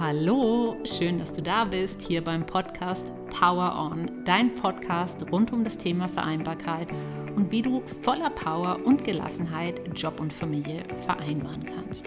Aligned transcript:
Hallo, 0.00 0.78
schön, 0.86 1.18
dass 1.18 1.30
du 1.30 1.42
da 1.42 1.66
bist, 1.66 2.00
hier 2.00 2.24
beim 2.24 2.46
Podcast 2.46 3.12
Power 3.38 3.90
On, 3.92 4.24
dein 4.24 4.54
Podcast 4.54 5.30
rund 5.30 5.52
um 5.52 5.62
das 5.62 5.76
Thema 5.76 6.08
Vereinbarkeit 6.08 6.88
und 7.36 7.52
wie 7.52 7.60
du 7.60 7.82
voller 8.00 8.30
Power 8.30 8.80
und 8.82 9.04
Gelassenheit 9.04 9.78
Job 9.94 10.18
und 10.18 10.32
Familie 10.32 10.84
vereinbaren 11.04 11.66
kannst. 11.66 12.06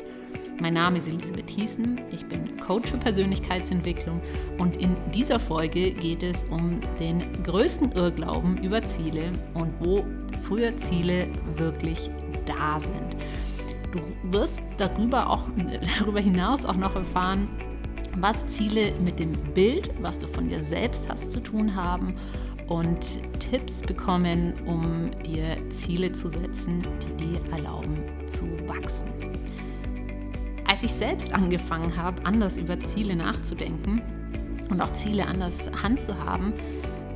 Mein 0.59 0.73
Name 0.73 0.97
ist 0.97 1.07
Elisabeth 1.07 1.51
Hiesen, 1.51 2.01
ich 2.09 2.25
bin 2.25 2.57
Coach 2.57 2.89
für 2.89 2.97
Persönlichkeitsentwicklung 2.97 4.19
und 4.57 4.81
in 4.81 4.97
dieser 5.13 5.39
Folge 5.39 5.91
geht 5.91 6.23
es 6.23 6.45
um 6.45 6.81
den 6.99 7.43
größten 7.43 7.91
Irrglauben 7.91 8.57
über 8.63 8.83
Ziele 8.83 9.31
und 9.53 9.79
wo 9.79 10.03
früher 10.41 10.75
Ziele 10.77 11.27
wirklich 11.57 12.09
da 12.47 12.79
sind. 12.79 13.17
Du 13.91 13.99
wirst 14.35 14.63
darüber, 14.77 15.29
auch, 15.29 15.43
darüber 15.99 16.21
hinaus 16.21 16.65
auch 16.65 16.75
noch 16.75 16.95
erfahren, 16.95 17.47
was 18.17 18.45
Ziele 18.47 18.93
mit 18.99 19.19
dem 19.19 19.31
Bild, 19.53 19.89
was 20.01 20.19
du 20.19 20.27
von 20.27 20.47
dir 20.47 20.63
selbst 20.63 21.09
hast, 21.09 21.31
zu 21.31 21.39
tun 21.39 21.75
haben 21.75 22.15
und 22.67 23.19
Tipps 23.39 23.81
bekommen, 23.81 24.53
um 24.65 25.11
dir 25.25 25.57
Ziele 25.69 26.11
zu 26.11 26.29
setzen, 26.29 26.85
die 27.01 27.25
dir 27.25 27.39
erlauben 27.51 27.97
zu 28.25 28.45
wachsen. 28.67 29.07
Als 30.67 30.83
ich 30.83 30.93
selbst 30.93 31.33
angefangen 31.33 31.95
habe, 31.97 32.25
anders 32.25 32.57
über 32.57 32.79
Ziele 32.79 33.15
nachzudenken 33.15 34.01
und 34.69 34.81
auch 34.81 34.93
Ziele 34.93 35.27
anders 35.27 35.69
handzuhaben, 35.81 36.53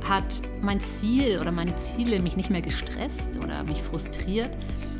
hat 0.08 0.42
mein 0.62 0.80
Ziel 0.80 1.38
oder 1.40 1.52
meine 1.52 1.76
Ziele 1.76 2.20
mich 2.20 2.36
nicht 2.36 2.50
mehr 2.50 2.62
gestresst 2.62 3.38
oder 3.38 3.64
mich 3.64 3.82
frustriert, 3.82 4.56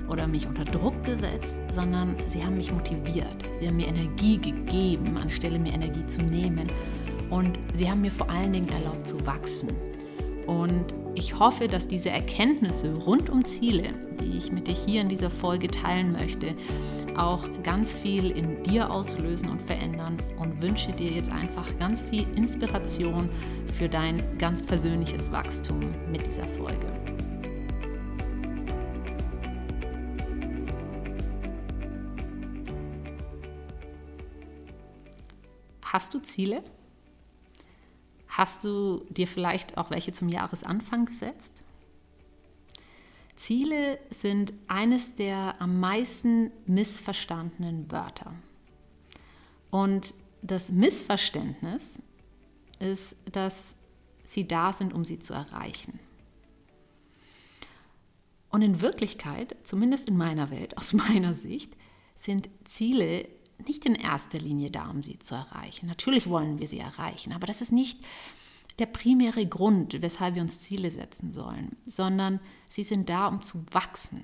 oder 0.08 0.26
mich 0.26 0.46
unter 0.46 0.64
Druck 0.64 1.04
gesetzt, 1.04 1.58
sondern 1.70 2.16
sie 2.26 2.42
haben 2.44 2.56
mich 2.56 2.72
motiviert. 2.72 3.44
Sie 3.60 3.68
haben 3.68 3.76
mir 3.76 3.88
Energie 3.88 4.38
gegeben, 4.38 5.16
anstelle 5.16 5.58
mir 5.58 5.72
Energie 5.72 6.06
zu 6.06 6.22
nehmen. 6.22 6.68
Und 7.30 7.58
sie 7.74 7.90
haben 7.90 8.00
mir 8.00 8.12
vor 8.12 8.30
allen 8.30 8.52
Dingen 8.52 8.68
erlaubt 8.70 9.06
zu 9.06 9.26
wachsen. 9.26 9.68
Und 10.46 10.86
ich 11.14 11.38
hoffe, 11.38 11.68
dass 11.68 11.88
diese 11.88 12.10
Erkenntnisse 12.10 12.94
rund 12.94 13.28
um 13.28 13.44
Ziele, 13.44 13.90
die 14.20 14.38
ich 14.38 14.50
mit 14.50 14.66
dir 14.66 14.74
hier 14.74 15.02
in 15.02 15.08
dieser 15.08 15.30
Folge 15.30 15.68
teilen 15.68 16.12
möchte, 16.12 16.54
auch 17.16 17.44
ganz 17.62 17.94
viel 17.94 18.30
in 18.30 18.62
dir 18.62 18.90
auslösen 18.90 19.50
und 19.50 19.60
verändern 19.60 20.16
und 20.38 20.62
wünsche 20.62 20.92
dir 20.92 21.10
jetzt 21.10 21.30
einfach 21.30 21.66
ganz 21.78 22.02
viel 22.02 22.24
Inspiration 22.36 23.28
für 23.76 23.88
dein 23.88 24.22
ganz 24.38 24.62
persönliches 24.64 25.30
Wachstum 25.32 25.80
mit 26.10 26.24
dieser 26.24 26.46
Folge. 26.46 26.87
Hast 35.90 36.12
du 36.12 36.18
Ziele? 36.18 36.62
Hast 38.28 38.62
du 38.64 39.06
dir 39.08 39.26
vielleicht 39.26 39.78
auch 39.78 39.90
welche 39.90 40.12
zum 40.12 40.28
Jahresanfang 40.28 41.06
gesetzt? 41.06 41.64
Ziele 43.36 43.98
sind 44.10 44.52
eines 44.66 45.14
der 45.14 45.60
am 45.62 45.80
meisten 45.80 46.50
missverstandenen 46.66 47.90
Wörter. 47.90 48.34
Und 49.70 50.12
das 50.42 50.70
Missverständnis 50.70 52.02
ist, 52.80 53.16
dass 53.32 53.74
sie 54.24 54.46
da 54.46 54.74
sind, 54.74 54.92
um 54.92 55.06
sie 55.06 55.18
zu 55.18 55.32
erreichen. 55.32 55.98
Und 58.50 58.60
in 58.60 58.82
Wirklichkeit, 58.82 59.56
zumindest 59.62 60.08
in 60.08 60.18
meiner 60.18 60.50
Welt, 60.50 60.76
aus 60.76 60.92
meiner 60.92 61.32
Sicht, 61.32 61.72
sind 62.16 62.50
Ziele 62.64 63.26
nicht 63.66 63.84
in 63.84 63.94
erster 63.94 64.38
Linie 64.38 64.70
da, 64.70 64.88
um 64.88 65.02
sie 65.02 65.18
zu 65.18 65.34
erreichen. 65.34 65.86
Natürlich 65.86 66.28
wollen 66.28 66.58
wir 66.58 66.68
sie 66.68 66.78
erreichen, 66.78 67.32
aber 67.32 67.46
das 67.46 67.60
ist 67.60 67.72
nicht 67.72 67.98
der 68.78 68.86
primäre 68.86 69.46
Grund, 69.46 70.00
weshalb 70.00 70.36
wir 70.36 70.42
uns 70.42 70.60
Ziele 70.60 70.90
setzen 70.90 71.32
sollen, 71.32 71.76
sondern 71.84 72.40
sie 72.70 72.84
sind 72.84 73.08
da, 73.08 73.26
um 73.26 73.42
zu 73.42 73.64
wachsen. 73.72 74.22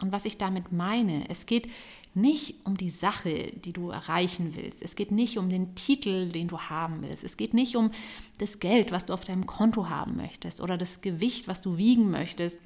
Und 0.00 0.10
was 0.10 0.24
ich 0.24 0.38
damit 0.38 0.72
meine, 0.72 1.28
es 1.28 1.46
geht 1.46 1.68
nicht 2.14 2.64
um 2.64 2.76
die 2.76 2.90
Sache, 2.90 3.52
die 3.52 3.72
du 3.72 3.90
erreichen 3.90 4.54
willst. 4.54 4.82
Es 4.82 4.96
geht 4.96 5.10
nicht 5.10 5.36
um 5.36 5.48
den 5.50 5.74
Titel, 5.74 6.30
den 6.30 6.48
du 6.48 6.58
haben 6.60 7.02
willst. 7.02 7.24
Es 7.24 7.36
geht 7.36 7.54
nicht 7.54 7.76
um 7.76 7.90
das 8.38 8.60
Geld, 8.60 8.92
was 8.92 9.06
du 9.06 9.12
auf 9.12 9.24
deinem 9.24 9.46
Konto 9.46 9.88
haben 9.88 10.16
möchtest 10.16 10.60
oder 10.60 10.78
das 10.78 11.00
Gewicht, 11.00 11.48
was 11.48 11.62
du 11.62 11.76
wiegen 11.76 12.10
möchtest 12.10 12.58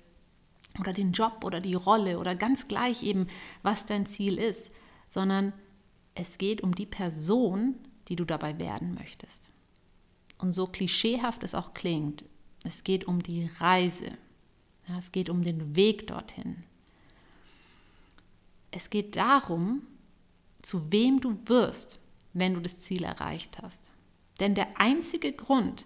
oder 0.78 0.92
den 0.92 1.12
Job 1.12 1.44
oder 1.44 1.60
die 1.60 1.75
Rolle 1.75 2.19
oder 2.19 2.34
ganz 2.34 2.69
gleich 2.69 3.03
eben, 3.03 3.26
was 3.62 3.87
dein 3.87 4.06
Ziel 4.06 4.38
ist, 4.38 4.70
sondern 5.08 5.53
es 6.18 6.36
geht 6.36 6.62
um 6.62 6.74
die 6.74 6.86
Person, 6.86 7.76
die 8.08 8.16
du 8.16 8.24
dabei 8.24 8.58
werden 8.58 8.94
möchtest. 8.94 9.50
Und 10.38 10.52
so 10.52 10.66
klischeehaft 10.66 11.44
es 11.44 11.54
auch 11.54 11.74
klingt, 11.74 12.24
es 12.64 12.82
geht 12.84 13.06
um 13.06 13.22
die 13.22 13.48
Reise. 13.58 14.10
Ja, 14.88 14.98
es 14.98 15.12
geht 15.12 15.28
um 15.28 15.44
den 15.44 15.76
Weg 15.76 16.06
dorthin. 16.08 16.64
Es 18.70 18.90
geht 18.90 19.16
darum, 19.16 19.82
zu 20.60 20.90
wem 20.90 21.20
du 21.20 21.38
wirst, 21.46 22.00
wenn 22.32 22.54
du 22.54 22.60
das 22.60 22.78
Ziel 22.78 23.04
erreicht 23.04 23.58
hast. 23.62 23.90
Denn 24.40 24.54
der 24.54 24.80
einzige 24.80 25.32
Grund, 25.32 25.84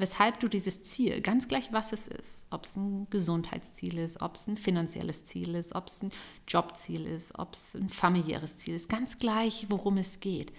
weshalb 0.00 0.40
du 0.40 0.48
dieses 0.48 0.82
Ziel, 0.82 1.20
ganz 1.20 1.46
gleich 1.46 1.72
was 1.72 1.92
es 1.92 2.08
ist, 2.08 2.46
ob 2.50 2.64
es 2.64 2.76
ein 2.76 3.08
Gesundheitsziel 3.10 3.98
ist, 3.98 4.22
ob 4.22 4.36
es 4.36 4.46
ein 4.46 4.56
finanzielles 4.56 5.24
Ziel 5.24 5.54
ist, 5.54 5.74
ob 5.74 5.88
es 5.88 6.02
ein 6.02 6.10
Jobziel 6.48 7.06
ist, 7.06 7.38
ob 7.38 7.54
es 7.54 7.74
ein 7.74 7.88
familiäres 7.88 8.56
Ziel 8.56 8.74
ist, 8.74 8.88
ganz 8.88 9.18
gleich, 9.18 9.66
worum 9.68 9.98
es 9.98 10.20
geht. 10.20 10.52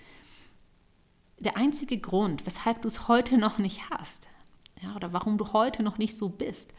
Der 1.39 1.57
einzige 1.57 1.97
Grund, 1.97 2.45
weshalb 2.45 2.83
du 2.83 2.87
es 2.87 3.07
heute 3.07 3.37
noch 3.37 3.57
nicht 3.57 3.89
hast, 3.89 4.27
ja, 4.81 4.95
oder 4.95 5.11
warum 5.11 5.37
du 5.37 5.53
heute 5.53 5.81
noch 5.83 5.97
nicht 5.97 6.15
so 6.15 6.29
bist, 6.29 6.73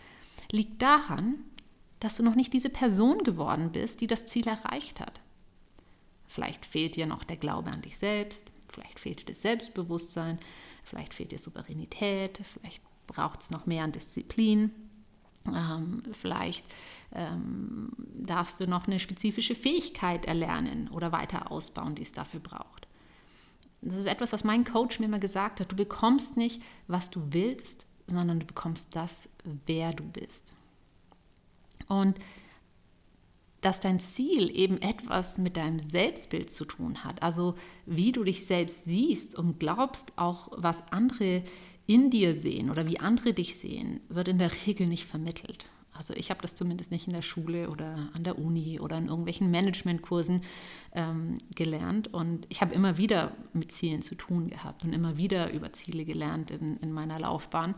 liegt 0.51 0.81
daran, 0.81 1.35
dass 1.99 2.17
du 2.17 2.23
noch 2.23 2.37
nicht 2.37 2.53
diese 2.53 2.71
Person 2.71 3.25
geworden 3.25 3.73
bist, 3.73 4.01
die 4.01 4.07
das 4.07 4.27
Ziel 4.27 4.47
erreicht 4.47 5.01
hat. 5.01 5.21
Vielleicht 6.27 6.65
fehlt 6.65 6.97
dir 6.97 7.07
noch 7.07 7.25
der 7.25 7.37
Glaube 7.37 7.71
an 7.71 7.83
dich 7.83 7.99
selbst, 7.99 8.51
vielleicht 8.69 9.01
fehlt 9.01 9.21
dir 9.21 9.27
das 9.27 9.43
Selbstbewusstsein, 9.43 10.39
Vielleicht 10.83 11.15
fehlt 11.15 11.33
dir 11.33 11.39
Souveränität, 11.39 12.41
vielleicht 12.45 12.83
braucht 13.07 13.41
es 13.41 13.51
noch 13.51 13.67
mehr 13.67 13.85
an 13.85 13.93
Disziplin. 13.93 14.71
Ähm, 15.47 16.03
vielleicht 16.13 16.65
ähm, 17.15 17.91
darfst 18.15 18.61
du 18.61 18.67
noch 18.67 18.87
eine 18.87 19.01
spezifische 19.01 19.55
Fähigkeit 19.55 20.25
erlernen 20.25 20.89
oder 20.89 21.13
weiter 21.13 21.51
ausbauen, 21.51 21.95
die 21.95 22.03
es 22.03 22.13
dafür 22.13 22.41
braucht. 22.41 22.87
Das 23.81 23.99
ist 23.99 24.07
etwas, 24.07 24.33
was 24.33 24.45
mein 24.45 24.65
Coach 24.65 25.01
mir 25.01 25.07
immer 25.07 25.19
gesagt 25.19 25.61
hat. 25.61 25.73
Du 25.73 25.77
bekommst 25.77 26.37
nicht, 26.37 26.63
was 26.87 27.11
du 27.11 27.21
willst, 27.31 27.87
sondern 28.07 28.39
du 28.39 28.47
bekommst 28.47 28.95
das, 28.95 29.29
wer 29.67 29.93
du 29.93 30.05
bist. 30.05 30.55
Und 31.89 32.17
dass 33.63 33.81
dein 33.81 34.01
Ziel 34.01 34.55
eben 34.55 34.83
etwas 34.83 35.39
mit 35.39 35.57
deinem 35.57 35.79
Selbstbild 35.79 36.51
zu 36.51 36.65
tun 36.67 37.05
hat. 37.05 37.23
Also 37.23 37.55
wie 37.87 38.13
du 38.13 38.25
dich 38.25 38.45
selbst 38.45 38.85
siehst 38.85 39.39
und 39.39 39.59
glaubst 39.59 40.19
auch, 40.19 40.49
was 40.57 40.93
andere 40.93 41.45
in 41.87 42.11
dir 42.11 42.35
sehen 42.35 42.71
oder 42.71 42.87
wie 42.87 43.01
andere 43.01 43.33
dich 43.33 43.57
sehen, 43.57 44.01
wird 44.09 44.29
in 44.29 44.39
der 44.39 44.51
Regel 44.67 44.87
nicht 44.87 45.07
vermittelt. 45.07 45.67
Also 45.95 46.15
ich 46.15 46.31
habe 46.31 46.41
das 46.41 46.55
zumindest 46.55 46.91
nicht 46.91 47.07
in 47.07 47.13
der 47.13 47.23
Schule 47.23 47.71
oder 47.71 48.09
an 48.15 48.25
der 48.25 48.39
Uni 48.39 48.81
oder 48.81 48.97
in 48.97 49.09
irgendwelchen 49.09 49.51
Managementkursen 49.51 50.41
ähm, 50.93 51.39
gelernt. 51.55 52.13
Und 52.13 52.47
ich 52.49 52.63
habe 52.63 52.75
immer 52.75 52.97
wieder 52.97 53.37
mit 53.53 53.71
Zielen 53.73 54.03
zu 54.03 54.15
tun 54.15 54.49
gehabt 54.49 54.85
und 54.85 54.93
immer 54.93 55.17
wieder 55.17 55.53
über 55.53 55.73
Ziele 55.73 56.05
gelernt 56.05 56.51
in, 56.51 56.79
in 56.79 56.93
meiner 56.93 57.21
Laufbahn. 57.21 57.75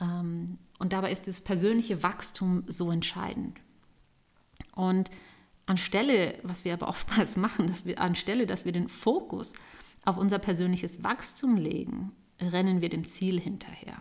Ähm, 0.00 0.58
und 0.78 0.92
dabei 0.92 1.10
ist 1.10 1.26
das 1.26 1.40
persönliche 1.40 2.02
Wachstum 2.02 2.64
so 2.66 2.90
entscheidend. 2.90 3.58
Und 4.74 5.10
anstelle, 5.66 6.38
was 6.42 6.64
wir 6.64 6.74
aber 6.74 6.88
oftmals 6.88 7.36
machen, 7.38 7.66
dass 7.66 7.84
wir 7.84 8.00
anstelle, 8.00 8.46
dass 8.46 8.64
wir 8.64 8.72
den 8.72 8.88
Fokus 8.88 9.54
auf 10.04 10.16
unser 10.16 10.38
persönliches 10.38 11.02
Wachstum 11.02 11.56
legen, 11.56 12.12
rennen 12.40 12.80
wir 12.80 12.88
dem 12.88 13.04
Ziel 13.04 13.40
hinterher. 13.40 14.00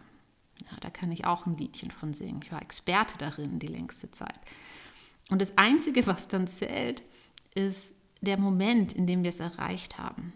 Ja, 0.61 0.77
da 0.81 0.89
kann 0.89 1.11
ich 1.11 1.25
auch 1.25 1.45
ein 1.45 1.57
Liedchen 1.57 1.91
von 1.91 2.13
singen. 2.13 2.41
Ich 2.43 2.51
war 2.51 2.61
Experte 2.61 3.17
darin 3.17 3.59
die 3.59 3.67
längste 3.67 4.11
Zeit. 4.11 4.39
Und 5.29 5.41
das 5.41 5.57
Einzige, 5.57 6.05
was 6.05 6.27
dann 6.27 6.47
zählt, 6.47 7.03
ist 7.55 7.93
der 8.21 8.37
Moment, 8.37 8.93
in 8.93 9.07
dem 9.07 9.23
wir 9.23 9.29
es 9.29 9.39
erreicht 9.39 9.97
haben. 9.97 10.33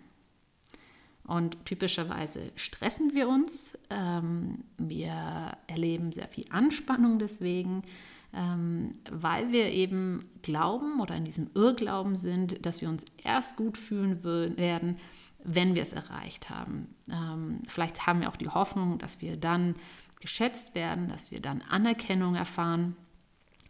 Und 1.23 1.65
typischerweise 1.65 2.51
stressen 2.55 3.13
wir 3.13 3.27
uns, 3.27 3.77
ähm, 3.89 4.63
wir 4.77 5.57
erleben 5.67 6.13
sehr 6.13 6.27
viel 6.29 6.45
Anspannung 6.49 7.19
deswegen, 7.19 7.83
weil 8.31 9.51
wir 9.51 9.71
eben 9.71 10.21
glauben 10.41 10.99
oder 10.99 11.15
in 11.15 11.25
diesem 11.25 11.49
Irrglauben 11.55 12.17
sind, 12.17 12.65
dass 12.65 12.81
wir 12.81 12.89
uns 12.89 13.05
erst 13.23 13.55
gut 13.55 13.77
fühlen 13.77 14.23
werden, 14.23 14.97
wenn 15.43 15.75
wir 15.75 15.81
es 15.81 15.93
erreicht 15.93 16.49
haben. 16.49 16.93
Ähm, 17.09 17.61
vielleicht 17.67 18.05
haben 18.05 18.21
wir 18.21 18.29
auch 18.29 18.37
die 18.37 18.49
Hoffnung, 18.49 18.97
dass 18.97 19.21
wir 19.21 19.37
dann 19.37 19.75
geschätzt 20.19 20.75
werden, 20.75 21.07
dass 21.07 21.31
wir 21.31 21.41
dann 21.41 21.61
Anerkennung 21.61 22.35
erfahren 22.35 22.95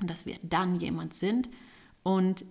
und 0.01 0.09
dass 0.09 0.25
wir 0.25 0.37
dann 0.43 0.79
jemand 0.79 1.13
sind. 1.13 1.49
Und 2.03 2.45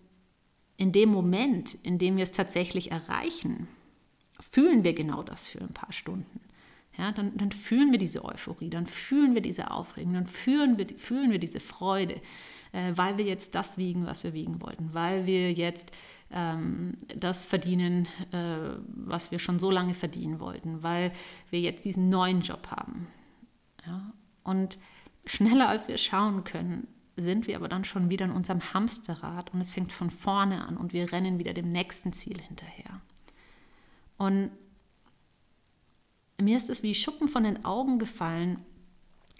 in 0.76 0.92
dem 0.92 1.08
Moment, 1.08 1.74
in 1.82 1.98
dem 1.98 2.16
wir 2.16 2.24
es 2.24 2.32
tatsächlich 2.32 2.92
erreichen 2.92 3.68
fühlen 4.52 4.84
wir 4.84 4.94
genau 4.94 5.22
das 5.22 5.46
für 5.46 5.60
ein 5.60 5.72
paar 5.72 5.92
Stunden. 5.92 6.40
Ja, 6.98 7.12
dann, 7.12 7.36
dann 7.36 7.52
fühlen 7.52 7.92
wir 7.92 7.98
diese 7.98 8.24
Euphorie, 8.24 8.70
dann 8.70 8.86
fühlen 8.86 9.34
wir 9.34 9.42
diese 9.42 9.70
Aufregung, 9.70 10.14
dann 10.14 10.26
fühlen 10.26 10.78
wir, 10.78 10.86
fühlen 10.96 11.30
wir 11.30 11.38
diese 11.38 11.60
Freude, 11.60 12.20
äh, 12.72 12.92
weil 12.94 13.18
wir 13.18 13.24
jetzt 13.24 13.54
das 13.54 13.76
wiegen, 13.76 14.06
was 14.06 14.24
wir 14.24 14.32
wiegen 14.32 14.62
wollten, 14.62 14.94
weil 14.94 15.26
wir 15.26 15.52
jetzt 15.52 15.92
ähm, 16.30 16.96
das 17.14 17.44
verdienen, 17.44 18.08
äh, 18.32 18.78
was 18.86 19.30
wir 19.30 19.38
schon 19.38 19.58
so 19.58 19.70
lange 19.70 19.92
verdienen 19.92 20.40
wollten, 20.40 20.82
weil 20.82 21.12
wir 21.50 21.60
jetzt 21.60 21.84
diesen 21.84 22.08
neuen 22.08 22.40
Job 22.40 22.68
haben. 22.70 23.06
Ja? 23.86 24.12
Und 24.42 24.78
schneller 25.26 25.68
als 25.68 25.88
wir 25.88 25.98
schauen 25.98 26.44
können, 26.44 26.86
sind 27.16 27.46
wir 27.46 27.56
aber 27.56 27.68
dann 27.68 27.84
schon 27.84 28.10
wieder 28.10 28.24
in 28.24 28.32
unserem 28.32 28.72
Hamsterrad 28.74 29.52
und 29.52 29.60
es 29.60 29.70
fängt 29.70 29.92
von 29.92 30.10
vorne 30.10 30.66
an 30.66 30.76
und 30.76 30.92
wir 30.92 31.12
rennen 31.12 31.38
wieder 31.38 31.54
dem 31.54 31.72
nächsten 31.72 32.12
Ziel 32.12 32.40
hinterher. 32.40 33.00
Und 34.18 34.50
mir 36.40 36.56
ist 36.56 36.70
es 36.70 36.82
wie 36.82 36.94
Schuppen 36.94 37.28
von 37.28 37.44
den 37.44 37.64
Augen 37.64 37.98
gefallen, 37.98 38.64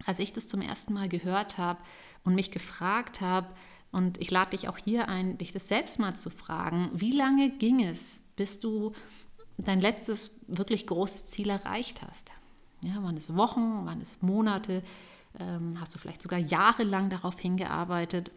als 0.05 0.19
ich 0.19 0.33
das 0.33 0.49
zum 0.49 0.63
ersten 0.63 0.93
Mal 0.93 1.09
gehört 1.09 1.59
habe 1.59 1.81
und 2.25 2.35
mich 2.35 2.51
gefragt 2.51 3.21
habe, 3.21 3.49
und 3.93 4.19
ich 4.21 4.31
lade 4.31 4.51
dich 4.51 4.69
auch 4.69 4.77
hier 4.77 5.09
ein, 5.09 5.39
dich 5.39 5.53
das 5.53 5.69
selbst 5.69 5.99
mal 5.99 6.15
zu 6.15 6.29
fragen, 6.29 6.91
wie 6.93 7.13
lange 7.13 7.49
ging 7.49 7.83
es, 7.83 8.21
bis 8.37 8.61
du 8.61 8.93
dein 9.57 9.81
letztes 9.81 10.33
wirklich 10.47 10.87
großes 10.87 11.29
Ziel 11.29 11.49
erreicht 11.49 12.03
hast? 12.03 12.31
Ja, 12.85 13.03
waren 13.03 13.17
es 13.17 13.35
Wochen, 13.35 13.87
waren 13.87 14.03
es 14.03 14.21
Monate? 14.21 14.83
Ähm, 15.39 15.81
hast 15.81 15.95
du 15.95 15.99
vielleicht 15.99 16.21
sogar 16.21 16.39
jahrelang 16.39 17.09
darauf 17.09 17.39
hingearbeitet? 17.39 18.31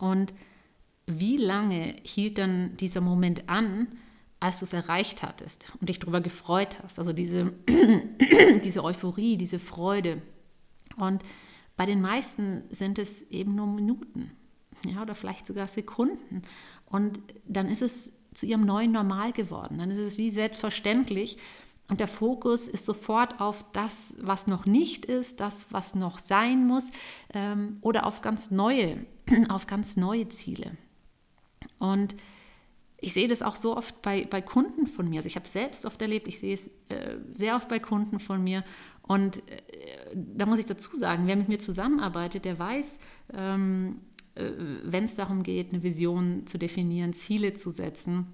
Und 0.00 0.34
wie 1.06 1.36
lange 1.36 1.94
hielt 2.02 2.38
dann 2.38 2.76
dieser 2.78 3.00
Moment 3.00 3.48
an, 3.48 3.86
als 4.40 4.60
du 4.60 4.64
es 4.64 4.72
erreicht 4.72 5.22
hattest 5.22 5.72
und 5.80 5.88
dich 5.88 5.98
darüber 5.98 6.20
gefreut 6.20 6.78
hast? 6.82 6.98
Also 6.98 7.12
diese, 7.12 7.52
diese 8.64 8.84
Euphorie, 8.84 9.36
diese 9.36 9.58
Freude. 9.58 10.22
Und 10.96 11.22
bei 11.76 11.86
den 11.86 12.00
meisten 12.00 12.64
sind 12.70 12.98
es 12.98 13.22
eben 13.30 13.54
nur 13.54 13.66
Minuten 13.66 14.32
ja, 14.84 15.02
oder 15.02 15.14
vielleicht 15.14 15.46
sogar 15.46 15.68
Sekunden. 15.68 16.42
Und 16.86 17.18
dann 17.46 17.68
ist 17.68 17.82
es 17.82 18.14
zu 18.34 18.46
ihrem 18.46 18.64
neuen 18.64 18.92
Normal 18.92 19.32
geworden. 19.32 19.78
Dann 19.78 19.90
ist 19.90 19.98
es 19.98 20.18
wie 20.18 20.30
selbstverständlich. 20.30 21.38
Und 21.88 22.00
der 22.00 22.08
Fokus 22.08 22.68
ist 22.68 22.84
sofort 22.84 23.40
auf 23.40 23.64
das, 23.72 24.14
was 24.20 24.46
noch 24.46 24.66
nicht 24.66 25.06
ist, 25.06 25.40
das, 25.40 25.66
was 25.70 25.94
noch 25.94 26.18
sein 26.18 26.66
muss, 26.66 26.90
ähm, 27.32 27.78
oder 27.80 28.06
auf 28.06 28.20
ganz 28.20 28.50
neue, 28.50 29.06
auf 29.48 29.66
ganz 29.66 29.96
neue 29.96 30.28
Ziele. 30.28 30.76
Und 31.78 32.14
ich 33.00 33.12
sehe 33.12 33.28
das 33.28 33.42
auch 33.42 33.56
so 33.56 33.76
oft 33.76 34.02
bei, 34.02 34.26
bei 34.28 34.42
Kunden 34.42 34.86
von 34.86 35.08
mir. 35.08 35.18
Also 35.18 35.28
ich 35.28 35.36
habe 35.36 35.46
es 35.46 35.52
selbst 35.52 35.86
oft 35.86 36.00
erlebt, 36.02 36.26
ich 36.26 36.40
sehe 36.40 36.54
es 36.54 36.68
äh, 36.88 37.18
sehr 37.32 37.54
oft 37.56 37.68
bei 37.68 37.78
Kunden 37.78 38.18
von 38.18 38.42
mir. 38.42 38.64
Und 39.02 39.38
äh, 39.48 40.12
da 40.14 40.46
muss 40.46 40.58
ich 40.58 40.64
dazu 40.64 40.94
sagen, 40.96 41.26
wer 41.26 41.36
mit 41.36 41.48
mir 41.48 41.58
zusammenarbeitet, 41.58 42.44
der 42.44 42.58
weiß, 42.58 42.98
ähm, 43.34 44.00
äh, 44.34 44.50
wenn 44.82 45.04
es 45.04 45.14
darum 45.14 45.44
geht, 45.44 45.72
eine 45.72 45.82
Vision 45.82 46.46
zu 46.46 46.58
definieren, 46.58 47.12
Ziele 47.12 47.54
zu 47.54 47.70
setzen, 47.70 48.26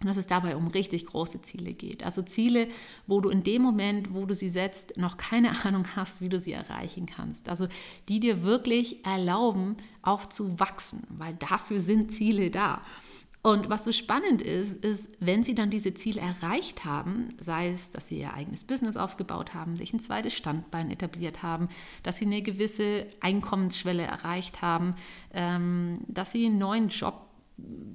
dass 0.00 0.16
es 0.16 0.26
dabei 0.26 0.56
um 0.56 0.68
richtig 0.68 1.06
große 1.06 1.42
Ziele 1.42 1.72
geht. 1.72 2.04
Also 2.04 2.22
Ziele, 2.22 2.68
wo 3.06 3.20
du 3.20 3.30
in 3.30 3.42
dem 3.42 3.62
Moment, 3.62 4.14
wo 4.14 4.26
du 4.26 4.34
sie 4.34 4.48
setzt, 4.48 4.96
noch 4.96 5.16
keine 5.16 5.50
Ahnung 5.64 5.84
hast, 5.96 6.20
wie 6.20 6.28
du 6.28 6.38
sie 6.38 6.52
erreichen 6.52 7.06
kannst. 7.06 7.48
Also 7.48 7.66
die 8.08 8.20
dir 8.20 8.42
wirklich 8.42 9.04
erlauben, 9.04 9.76
auch 10.02 10.26
zu 10.26 10.58
wachsen, 10.60 11.02
weil 11.10 11.34
dafür 11.34 11.80
sind 11.80 12.12
Ziele 12.12 12.50
da. 12.50 12.82
Und 13.42 13.70
was 13.70 13.84
so 13.84 13.92
spannend 13.92 14.42
ist, 14.42 14.84
ist, 14.84 15.08
wenn 15.20 15.44
sie 15.44 15.54
dann 15.54 15.70
diese 15.70 15.94
Ziele 15.94 16.20
erreicht 16.20 16.84
haben, 16.84 17.34
sei 17.38 17.70
es, 17.70 17.90
dass 17.90 18.08
sie 18.08 18.20
ihr 18.20 18.34
eigenes 18.34 18.64
Business 18.64 18.96
aufgebaut 18.96 19.54
haben, 19.54 19.76
sich 19.76 19.92
ein 19.92 20.00
zweites 20.00 20.34
Standbein 20.34 20.90
etabliert 20.90 21.42
haben, 21.42 21.68
dass 22.02 22.18
sie 22.18 22.26
eine 22.26 22.42
gewisse 22.42 23.06
Einkommensschwelle 23.20 24.02
erreicht 24.02 24.60
haben, 24.60 24.96
ähm, 25.32 26.00
dass 26.08 26.32
sie 26.32 26.46
einen 26.46 26.58
neuen 26.58 26.88
Job 26.88 27.28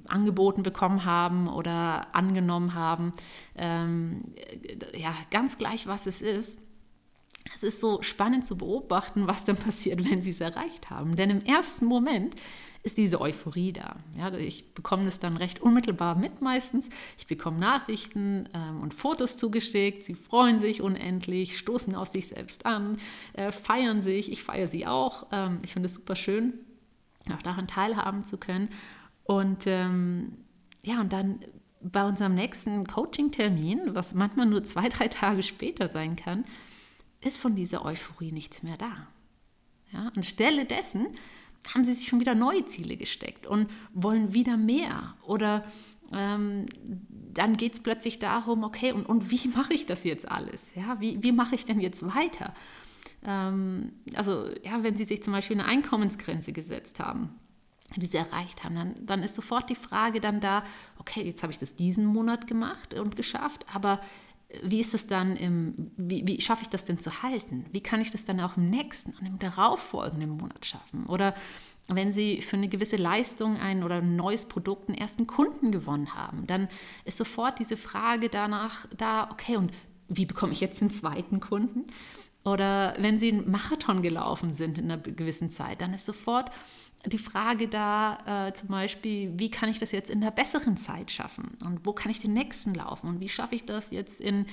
angeboten 0.06 0.62
bekommen 0.62 1.04
haben 1.04 1.48
oder 1.48 2.14
angenommen 2.14 2.74
haben, 2.74 3.12
ähm, 3.56 4.22
ja, 4.94 5.14
ganz 5.30 5.58
gleich, 5.58 5.86
was 5.86 6.06
es 6.06 6.20
ist. 6.22 6.58
Es 7.54 7.62
ist 7.62 7.80
so 7.80 8.00
spannend 8.02 8.46
zu 8.46 8.56
beobachten, 8.56 9.26
was 9.26 9.44
dann 9.44 9.56
passiert, 9.56 10.04
wenn 10.10 10.22
sie 10.22 10.30
es 10.30 10.40
erreicht 10.40 10.90
haben. 10.90 11.16
Denn 11.16 11.30
im 11.30 11.44
ersten 11.44 11.86
Moment 11.86 12.34
ist 12.84 12.98
diese 12.98 13.18
Euphorie 13.18 13.72
da. 13.72 13.96
Ja, 14.16 14.32
ich 14.34 14.74
bekomme 14.74 15.06
das 15.06 15.18
dann 15.18 15.38
recht 15.38 15.60
unmittelbar 15.62 16.16
mit 16.16 16.42
meistens. 16.42 16.90
Ich 17.16 17.26
bekomme 17.26 17.58
Nachrichten 17.58 18.46
ähm, 18.52 18.82
und 18.82 18.92
Fotos 18.92 19.38
zugeschickt. 19.38 20.04
Sie 20.04 20.14
freuen 20.14 20.60
sich 20.60 20.82
unendlich, 20.82 21.58
stoßen 21.58 21.94
auf 21.94 22.08
sich 22.08 22.28
selbst 22.28 22.66
an, 22.66 22.98
äh, 23.32 23.50
feiern 23.52 24.02
sich. 24.02 24.30
Ich 24.30 24.42
feiere 24.42 24.68
sie 24.68 24.86
auch. 24.86 25.26
Ähm, 25.32 25.60
ich 25.62 25.72
finde 25.72 25.86
es 25.86 25.94
super 25.94 26.14
schön, 26.14 26.52
auch 27.34 27.40
daran 27.40 27.66
teilhaben 27.66 28.24
zu 28.24 28.36
können. 28.36 28.68
Und 29.24 29.66
ähm, 29.66 30.36
ja, 30.82 31.00
und 31.00 31.14
dann 31.14 31.40
bei 31.80 32.04
unserem 32.04 32.34
nächsten 32.34 32.86
Coaching-Termin, 32.86 33.94
was 33.94 34.12
manchmal 34.12 34.44
nur 34.44 34.62
zwei, 34.62 34.90
drei 34.90 35.08
Tage 35.08 35.42
später 35.42 35.88
sein 35.88 36.16
kann, 36.16 36.44
ist 37.22 37.38
von 37.38 37.56
dieser 37.56 37.82
Euphorie 37.82 38.30
nichts 38.30 38.62
mehr 38.62 38.76
da. 38.76 39.08
Ja, 39.90 40.12
anstelle 40.14 40.66
dessen 40.66 41.06
haben 41.72 41.84
sie 41.84 41.94
sich 41.94 42.08
schon 42.08 42.20
wieder 42.20 42.34
neue 42.34 42.64
Ziele 42.66 42.96
gesteckt 42.96 43.46
und 43.46 43.68
wollen 43.92 44.34
wieder 44.34 44.56
mehr. 44.56 45.14
Oder 45.22 45.64
ähm, 46.12 46.66
dann 47.32 47.56
geht 47.56 47.74
es 47.74 47.80
plötzlich 47.80 48.18
darum, 48.18 48.64
okay, 48.64 48.92
und, 48.92 49.06
und 49.06 49.30
wie 49.30 49.48
mache 49.54 49.74
ich 49.74 49.86
das 49.86 50.04
jetzt 50.04 50.30
alles? 50.30 50.74
Ja, 50.74 51.00
wie, 51.00 51.22
wie 51.22 51.32
mache 51.32 51.54
ich 51.54 51.64
denn 51.64 51.80
jetzt 51.80 52.02
weiter? 52.14 52.54
Ähm, 53.24 53.92
also, 54.14 54.48
ja, 54.62 54.82
wenn 54.82 54.96
sie 54.96 55.04
sich 55.04 55.22
zum 55.22 55.32
Beispiel 55.32 55.58
eine 55.58 55.68
Einkommensgrenze 55.68 56.52
gesetzt 56.52 57.00
haben, 57.00 57.34
die 57.96 58.06
sie 58.06 58.16
erreicht 58.16 58.64
haben, 58.64 58.74
dann, 58.74 58.94
dann 59.06 59.22
ist 59.22 59.34
sofort 59.34 59.70
die 59.70 59.74
Frage 59.74 60.20
dann 60.20 60.40
da, 60.40 60.64
okay, 60.98 61.22
jetzt 61.22 61.42
habe 61.42 61.52
ich 61.52 61.58
das 61.58 61.76
diesen 61.76 62.06
Monat 62.06 62.46
gemacht 62.46 62.94
und 62.94 63.16
geschafft, 63.16 63.64
aber 63.72 64.00
wie 64.62 64.80
ist 64.80 64.94
es 64.94 65.06
dann 65.06 65.36
im, 65.36 65.74
wie, 65.96 66.26
wie 66.26 66.40
schaffe 66.40 66.62
ich 66.62 66.68
das 66.68 66.84
denn 66.84 66.98
zu 66.98 67.22
halten? 67.22 67.66
Wie 67.72 67.82
kann 67.82 68.00
ich 68.00 68.10
das 68.10 68.24
dann 68.24 68.40
auch 68.40 68.56
im 68.56 68.70
nächsten 68.70 69.12
und 69.12 69.26
im 69.26 69.38
darauffolgenden 69.38 70.30
Monat 70.30 70.64
schaffen? 70.64 71.06
Oder 71.06 71.34
wenn 71.88 72.12
Sie 72.12 72.40
für 72.40 72.56
eine 72.56 72.68
gewisse 72.68 72.96
Leistung 72.96 73.58
ein 73.58 73.82
oder 73.82 73.96
ein 73.96 74.16
neues 74.16 74.46
Produkt 74.46 74.88
einen 74.88 74.98
ersten 74.98 75.26
Kunden 75.26 75.72
gewonnen 75.72 76.14
haben, 76.14 76.46
dann 76.46 76.68
ist 77.04 77.18
sofort 77.18 77.58
diese 77.58 77.76
Frage 77.76 78.28
danach 78.28 78.86
da, 78.96 79.30
okay, 79.30 79.56
und 79.56 79.72
wie 80.08 80.26
bekomme 80.26 80.52
ich 80.52 80.60
jetzt 80.60 80.80
den 80.80 80.90
zweiten 80.90 81.40
Kunden? 81.40 81.86
Oder 82.44 82.94
wenn 82.98 83.18
Sie 83.18 83.32
einen 83.32 83.50
Marathon 83.50 84.02
gelaufen 84.02 84.52
sind 84.52 84.78
in 84.78 84.90
einer 84.90 84.98
gewissen 84.98 85.50
Zeit, 85.50 85.80
dann 85.80 85.94
ist 85.94 86.04
sofort 86.04 86.50
die 87.06 87.18
Frage 87.18 87.68
da, 87.68 88.46
äh, 88.48 88.52
zum 88.52 88.68
Beispiel, 88.68 89.32
wie 89.36 89.50
kann 89.50 89.68
ich 89.68 89.78
das 89.78 89.92
jetzt 89.92 90.10
in 90.10 90.20
der 90.20 90.30
besseren 90.30 90.76
Zeit 90.76 91.10
schaffen? 91.10 91.56
Und 91.64 91.84
wo 91.84 91.92
kann 91.92 92.10
ich 92.10 92.20
den 92.20 92.32
nächsten 92.32 92.74
laufen? 92.74 93.08
Und 93.08 93.20
wie 93.20 93.28
schaffe 93.28 93.54
ich 93.54 93.64
das 93.64 93.90
jetzt 93.90 94.20
in, 94.20 94.46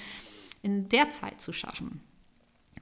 in 0.61 0.89
der 0.89 1.09
Zeit 1.09 1.39
zu 1.39 1.53
schaffen? 1.53 2.01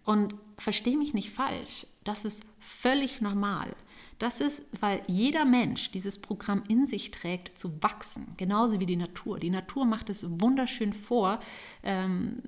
Und 0.06 0.36
verstehe 0.58 0.98
mich 0.98 1.14
nicht 1.14 1.30
falsch, 1.30 1.86
das 2.04 2.26
ist 2.26 2.46
völlig 2.60 3.22
normal. 3.22 3.76
Das 4.18 4.42
ist, 4.42 4.64
weil 4.82 5.02
jeder 5.08 5.46
Mensch 5.46 5.92
dieses 5.92 6.20
Programm 6.20 6.64
in 6.68 6.86
sich 6.86 7.12
trägt, 7.12 7.58
zu 7.58 7.82
wachsen, 7.82 8.34
genauso 8.36 8.80
wie 8.82 8.86
die 8.86 8.98
Natur. 8.98 9.40
Die 9.40 9.50
Natur 9.50 9.86
macht 9.86 10.10
es 10.10 10.26
wunderschön 10.42 10.92
vor, 10.94 11.40
ähm, 11.84 12.42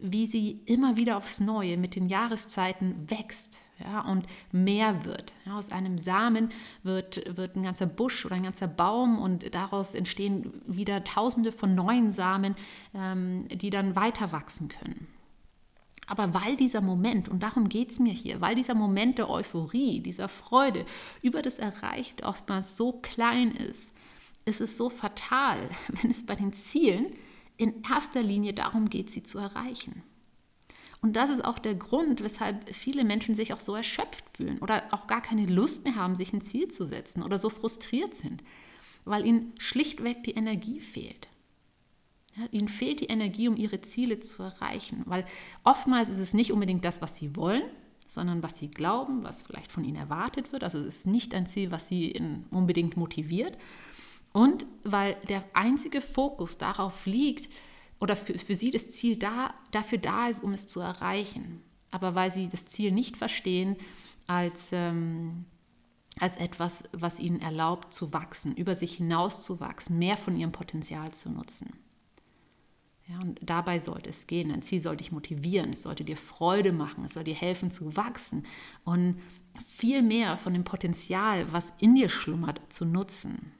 wie 0.00 0.26
sie 0.26 0.62
immer 0.66 0.96
wieder 0.96 1.16
aufs 1.16 1.38
Neue 1.38 1.76
mit 1.76 1.94
den 1.94 2.06
Jahreszeiten 2.06 3.08
wächst 3.08 3.60
ja, 3.78 4.00
und 4.00 4.26
mehr 4.52 5.04
wird. 5.04 5.32
Ja, 5.46 5.58
aus 5.58 5.70
einem 5.70 5.98
Samen 5.98 6.50
wird, 6.82 7.36
wird 7.36 7.56
ein 7.56 7.64
ganzer 7.64 7.86
Busch 7.86 8.24
oder 8.24 8.36
ein 8.36 8.44
ganzer 8.44 8.68
Baum 8.68 9.18
und 9.18 9.54
daraus 9.54 9.94
entstehen 9.94 10.62
wieder 10.66 11.04
tausende 11.04 11.52
von 11.52 11.74
neuen 11.74 12.12
Samen, 12.12 12.54
ähm, 12.94 13.48
die 13.48 13.70
dann 13.70 13.96
weiter 13.96 14.32
wachsen 14.32 14.68
können. 14.68 15.08
Aber 16.06 16.34
weil 16.34 16.56
dieser 16.56 16.80
Moment, 16.80 17.28
und 17.28 17.42
darum 17.42 17.68
geht 17.68 17.90
es 17.90 17.98
mir 17.98 18.12
hier, 18.12 18.40
weil 18.40 18.54
dieser 18.54 18.74
Moment 18.74 19.18
der 19.18 19.30
Euphorie, 19.30 20.00
dieser 20.00 20.28
Freude 20.28 20.84
über 21.22 21.40
das 21.42 21.58
Erreicht 21.58 22.24
oftmals 22.24 22.76
so 22.76 22.92
klein 22.92 23.52
ist, 23.52 23.88
ist 24.44 24.60
es 24.60 24.76
so 24.76 24.90
fatal, 24.90 25.58
wenn 25.88 26.10
es 26.10 26.26
bei 26.26 26.36
den 26.36 26.52
Zielen 26.52 27.06
in 27.56 27.82
erster 27.82 28.22
Linie 28.22 28.52
darum 28.52 28.90
geht, 28.90 29.10
sie 29.10 29.22
zu 29.22 29.38
erreichen. 29.38 30.02
Und 31.04 31.16
das 31.16 31.28
ist 31.28 31.44
auch 31.44 31.58
der 31.58 31.74
Grund, 31.74 32.22
weshalb 32.22 32.74
viele 32.74 33.04
Menschen 33.04 33.34
sich 33.34 33.52
auch 33.52 33.60
so 33.60 33.74
erschöpft 33.74 34.24
fühlen 34.34 34.58
oder 34.60 34.84
auch 34.90 35.06
gar 35.06 35.20
keine 35.20 35.44
Lust 35.44 35.84
mehr 35.84 35.96
haben, 35.96 36.16
sich 36.16 36.32
ein 36.32 36.40
Ziel 36.40 36.68
zu 36.68 36.82
setzen 36.86 37.22
oder 37.22 37.36
so 37.36 37.50
frustriert 37.50 38.14
sind, 38.14 38.42
weil 39.04 39.26
ihnen 39.26 39.52
schlichtweg 39.58 40.22
die 40.22 40.30
Energie 40.30 40.80
fehlt. 40.80 41.28
Ja, 42.36 42.46
ihnen 42.52 42.70
fehlt 42.70 43.00
die 43.00 43.08
Energie, 43.08 43.48
um 43.48 43.56
ihre 43.58 43.82
Ziele 43.82 44.20
zu 44.20 44.44
erreichen, 44.44 45.02
weil 45.04 45.26
oftmals 45.62 46.08
ist 46.08 46.20
es 46.20 46.32
nicht 46.32 46.52
unbedingt 46.52 46.86
das, 46.86 47.02
was 47.02 47.18
sie 47.18 47.36
wollen, 47.36 47.64
sondern 48.08 48.42
was 48.42 48.58
sie 48.58 48.68
glauben, 48.68 49.24
was 49.24 49.42
vielleicht 49.42 49.72
von 49.72 49.84
ihnen 49.84 49.98
erwartet 49.98 50.52
wird. 50.52 50.64
Also 50.64 50.78
es 50.78 50.86
ist 50.86 51.06
nicht 51.06 51.34
ein 51.34 51.44
Ziel, 51.46 51.70
was 51.70 51.86
sie 51.86 52.18
unbedingt 52.50 52.96
motiviert. 52.96 53.58
Und 54.32 54.64
weil 54.84 55.18
der 55.28 55.44
einzige 55.52 56.00
Fokus 56.00 56.56
darauf 56.56 57.04
liegt, 57.04 57.52
oder 58.04 58.16
für, 58.16 58.38
für 58.38 58.54
sie 58.54 58.70
das 58.70 58.88
Ziel 58.88 59.16
da, 59.16 59.54
dafür 59.70 59.96
da 59.96 60.28
ist, 60.28 60.44
um 60.44 60.52
es 60.52 60.66
zu 60.66 60.78
erreichen. 60.78 61.62
Aber 61.90 62.14
weil 62.14 62.30
sie 62.30 62.50
das 62.50 62.66
Ziel 62.66 62.92
nicht 62.92 63.16
verstehen 63.16 63.76
als, 64.26 64.72
ähm, 64.72 65.46
als 66.20 66.36
etwas, 66.36 66.82
was 66.92 67.18
ihnen 67.18 67.40
erlaubt 67.40 67.94
zu 67.94 68.12
wachsen, 68.12 68.54
über 68.54 68.76
sich 68.76 68.96
hinaus 68.96 69.42
zu 69.42 69.58
wachsen, 69.58 69.98
mehr 69.98 70.18
von 70.18 70.36
ihrem 70.36 70.52
Potenzial 70.52 71.12
zu 71.12 71.30
nutzen. 71.30 71.72
Ja, 73.06 73.20
und 73.20 73.40
dabei 73.42 73.78
sollte 73.78 74.10
es 74.10 74.26
gehen. 74.26 74.50
Ein 74.50 74.60
Ziel 74.60 74.82
sollte 74.82 75.02
dich 75.02 75.12
motivieren, 75.12 75.70
es 75.70 75.84
sollte 75.84 76.04
dir 76.04 76.18
Freude 76.18 76.72
machen, 76.72 77.06
es 77.06 77.14
soll 77.14 77.24
dir 77.24 77.34
helfen 77.34 77.70
zu 77.70 77.96
wachsen 77.96 78.44
und 78.84 79.18
viel 79.66 80.02
mehr 80.02 80.36
von 80.36 80.52
dem 80.52 80.64
Potenzial, 80.64 81.50
was 81.54 81.72
in 81.78 81.94
dir 81.94 82.10
schlummert, 82.10 82.60
zu 82.68 82.84
nutzen. 82.84 83.52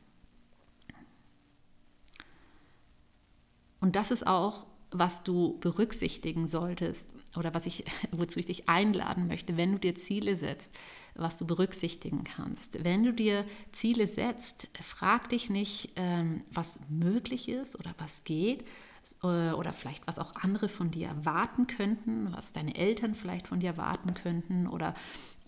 Und 3.85 3.97
das 3.97 4.11
ist 4.11 4.27
auch, 4.27 4.65
was 4.93 5.25
du 5.25 5.59
berücksichtigen 5.61 6.47
solltest 6.47 7.11
oder 7.37 7.53
was 7.53 7.67
ich, 7.67 7.85
wozu 8.13 8.39
ich 8.39 8.47
dich 8.47 8.67
einladen 8.67 9.27
möchte, 9.27 9.59
wenn 9.59 9.73
du 9.73 9.79
dir 9.79 9.95
Ziele 9.95 10.37
setzt, 10.37 10.75
was 11.17 11.37
du 11.37 11.47
berücksichtigen 11.47 12.25
kannst. 12.25 12.83
Wenn 12.83 13.05
du 13.05 13.13
dir 13.13 13.45
Ziele 13.73 14.07
setzt, 14.07 14.69
frag 14.81 15.29
dich 15.29 15.51
nicht, 15.51 15.93
ähm, 15.97 16.45
was 16.51 16.81
möglich 16.89 17.51
ist 17.51 17.79
oder 17.79 17.95
was 17.99 18.25
geht, 18.25 18.65
äh, 19.23 19.53
oder 19.53 19.75
vielleicht 19.75 20.07
was 20.07 20.19
auch 20.19 20.35
andere 20.37 20.71
von 20.71 20.91
dir 20.91 21.09
erwarten 21.09 21.67
könnten, 21.67 22.33
was 22.33 22.55
deine 22.55 22.77
Eltern 22.77 23.15
vielleicht 23.15 23.49
von 23.49 23.61
dir 23.61 23.73
erwarten 23.73 24.15
könnten 24.15 24.67
oder 24.67 24.95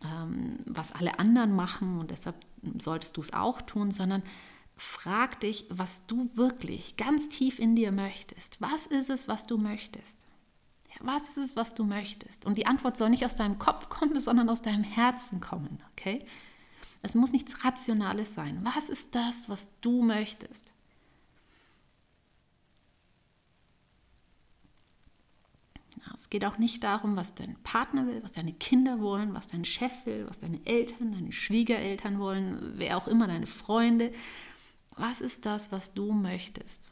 ähm, 0.04 0.58
was 0.66 0.92
alle 0.92 1.18
anderen 1.18 1.56
machen 1.56 2.00
und 2.00 2.10
deshalb 2.10 2.36
solltest 2.78 3.16
du 3.16 3.22
es 3.22 3.32
auch 3.32 3.62
tun, 3.62 3.92
sondern 3.92 4.22
frag 4.76 5.40
dich, 5.40 5.66
was 5.70 6.06
du 6.06 6.30
wirklich 6.34 6.96
ganz 6.96 7.28
tief 7.28 7.58
in 7.58 7.76
dir 7.76 7.92
möchtest. 7.92 8.60
Was 8.60 8.86
ist 8.86 9.10
es, 9.10 9.28
was 9.28 9.46
du 9.46 9.58
möchtest? 9.58 10.26
was 11.00 11.28
ist 11.28 11.36
es, 11.36 11.56
was 11.56 11.74
du 11.74 11.84
möchtest? 11.84 12.46
Und 12.46 12.56
die 12.56 12.66
Antwort 12.66 12.96
soll 12.96 13.10
nicht 13.10 13.24
aus 13.24 13.36
deinem 13.36 13.58
Kopf 13.58 13.88
kommen, 13.88 14.18
sondern 14.20 14.48
aus 14.48 14.62
deinem 14.62 14.84
Herzen 14.84 15.40
kommen, 15.40 15.82
okay? 15.92 16.24
Es 17.02 17.14
muss 17.14 17.32
nichts 17.32 17.64
Rationales 17.64 18.34
sein. 18.34 18.60
Was 18.62 18.88
ist 18.88 19.14
das, 19.14 19.48
was 19.48 19.78
du 19.80 20.02
möchtest? 20.02 20.72
Es 26.16 26.30
geht 26.30 26.44
auch 26.44 26.56
nicht 26.56 26.82
darum, 26.82 27.14
was 27.14 27.34
dein 27.34 27.56
Partner 27.62 28.06
will, 28.06 28.22
was 28.22 28.32
deine 28.32 28.54
Kinder 28.54 29.00
wollen, 29.00 29.34
was 29.34 29.48
dein 29.48 29.64
Chef 29.64 29.92
will, 30.06 30.26
was 30.26 30.38
deine 30.38 30.64
Eltern, 30.64 31.12
deine 31.12 31.32
Schwiegereltern 31.32 32.18
wollen, 32.18 32.72
wer 32.76 32.96
auch 32.96 33.06
immer, 33.06 33.26
deine 33.26 33.46
Freunde. 33.46 34.12
Was 34.96 35.20
ist 35.20 35.46
das, 35.46 35.70
was 35.70 35.94
du 35.94 36.12
möchtest? 36.12 36.90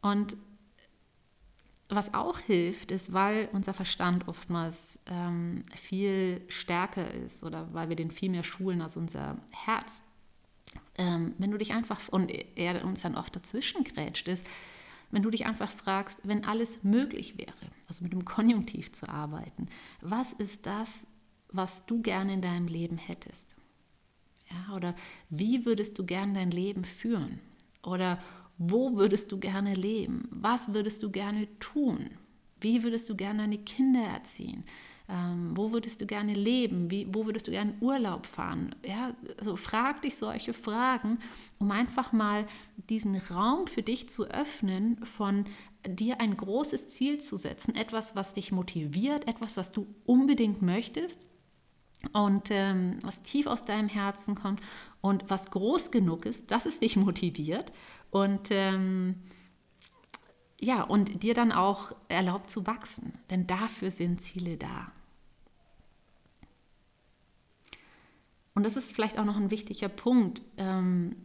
Und 0.00 0.36
was 1.88 2.14
auch 2.14 2.38
hilft, 2.38 2.90
ist, 2.90 3.12
weil 3.12 3.48
unser 3.52 3.74
Verstand 3.74 4.28
oftmals 4.28 5.00
ähm, 5.06 5.64
viel 5.80 6.42
stärker 6.48 7.12
ist 7.12 7.42
oder 7.42 7.72
weil 7.74 7.88
wir 7.88 7.96
den 7.96 8.10
viel 8.10 8.30
mehr 8.30 8.44
schulen 8.44 8.80
als 8.80 8.96
unser 8.96 9.38
Herz. 9.50 10.02
Ähm, 10.98 11.34
wenn 11.38 11.50
du 11.50 11.58
dich 11.58 11.72
einfach, 11.72 12.00
und 12.08 12.30
er 12.56 12.84
uns 12.84 13.02
dann 13.02 13.16
oft 13.16 13.34
dazwischen 13.34 13.82
grätscht, 13.82 14.28
ist, 14.28 14.46
wenn 15.10 15.22
du 15.22 15.30
dich 15.30 15.46
einfach 15.46 15.72
fragst, 15.72 16.20
wenn 16.22 16.44
alles 16.44 16.84
möglich 16.84 17.36
wäre, 17.36 17.52
also 17.88 18.04
mit 18.04 18.12
dem 18.12 18.24
Konjunktiv 18.24 18.92
zu 18.92 19.08
arbeiten, 19.08 19.68
was 20.00 20.32
ist 20.32 20.66
das, 20.66 21.08
was 21.48 21.86
du 21.86 22.00
gerne 22.00 22.34
in 22.34 22.42
deinem 22.42 22.68
Leben 22.68 22.98
hättest? 22.98 23.56
Ja, 24.50 24.74
oder 24.74 24.94
wie 25.28 25.64
würdest 25.64 25.98
du 25.98 26.04
gerne 26.04 26.34
dein 26.34 26.50
Leben 26.50 26.84
führen? 26.84 27.40
Oder 27.82 28.18
wo 28.58 28.96
würdest 28.96 29.32
du 29.32 29.38
gerne 29.38 29.74
leben? 29.74 30.28
Was 30.30 30.74
würdest 30.74 31.02
du 31.02 31.10
gerne 31.10 31.48
tun? 31.60 32.10
Wie 32.60 32.82
würdest 32.82 33.08
du 33.08 33.16
gerne 33.16 33.40
deine 33.40 33.58
Kinder 33.58 34.02
erziehen? 34.02 34.64
Ähm, 35.08 35.56
wo 35.56 35.72
würdest 35.72 36.00
du 36.00 36.06
gerne 36.06 36.34
leben? 36.34 36.90
Wie, 36.90 37.06
wo 37.12 37.26
würdest 37.26 37.48
du 37.48 37.52
gerne 37.52 37.74
Urlaub 37.80 38.26
fahren? 38.26 38.74
Ja, 38.86 39.14
also 39.38 39.56
frag 39.56 40.02
dich 40.02 40.16
solche 40.16 40.52
Fragen, 40.52 41.18
um 41.58 41.70
einfach 41.70 42.12
mal 42.12 42.46
diesen 42.90 43.16
Raum 43.16 43.66
für 43.66 43.82
dich 43.82 44.08
zu 44.08 44.26
öffnen, 44.26 45.04
von 45.04 45.46
dir 45.86 46.20
ein 46.20 46.36
großes 46.36 46.88
Ziel 46.88 47.18
zu 47.18 47.36
setzen, 47.38 47.74
etwas, 47.74 48.14
was 48.14 48.34
dich 48.34 48.52
motiviert, 48.52 49.26
etwas, 49.26 49.56
was 49.56 49.72
du 49.72 49.86
unbedingt 50.04 50.60
möchtest 50.60 51.26
und 52.12 52.50
ähm, 52.50 52.98
was 53.02 53.22
tief 53.22 53.46
aus 53.46 53.64
deinem 53.64 53.88
Herzen 53.88 54.34
kommt 54.34 54.60
und 55.00 55.28
was 55.28 55.50
groß 55.50 55.90
genug 55.90 56.26
ist, 56.26 56.50
dass 56.50 56.66
es 56.66 56.80
dich 56.80 56.96
motiviert 56.96 57.72
und 58.10 58.48
ähm, 58.50 59.16
ja, 60.60 60.82
und 60.82 61.22
dir 61.22 61.34
dann 61.34 61.52
auch 61.52 61.92
erlaubt 62.08 62.50
zu 62.50 62.66
wachsen, 62.66 63.14
denn 63.30 63.46
dafür 63.46 63.90
sind 63.90 64.20
Ziele 64.20 64.58
da. 64.58 64.92
Und 68.54 68.64
das 68.64 68.76
ist 68.76 68.92
vielleicht 68.92 69.18
auch 69.18 69.24
noch 69.24 69.36
ein 69.36 69.50
wichtiger 69.50 69.88
Punkt, 69.88 70.42
ähm, 70.58 71.16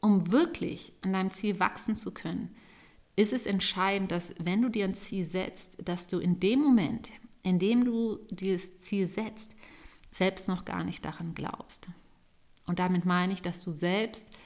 um 0.00 0.30
wirklich 0.30 0.92
an 1.02 1.12
deinem 1.12 1.30
Ziel 1.30 1.58
wachsen 1.58 1.96
zu 1.96 2.12
können, 2.12 2.54
ist 3.16 3.32
es 3.32 3.46
entscheidend, 3.46 4.10
dass 4.10 4.34
wenn 4.38 4.62
du 4.62 4.68
dir 4.68 4.84
ein 4.84 4.94
Ziel 4.94 5.24
setzt, 5.24 5.76
dass 5.86 6.08
du 6.08 6.18
in 6.18 6.40
dem 6.40 6.60
Moment, 6.60 7.10
in 7.42 7.58
dem 7.58 7.84
du 7.84 8.18
dieses 8.30 8.78
Ziel 8.78 9.08
setzt, 9.08 9.56
selbst 10.10 10.48
noch 10.48 10.64
gar 10.64 10.84
nicht 10.84 11.04
daran 11.04 11.34
glaubst. 11.34 11.90
Und 12.66 12.78
damit 12.78 13.04
meine 13.04 13.32
ich, 13.32 13.42
dass 13.42 13.64
du 13.64 13.72
selbst 13.72 14.36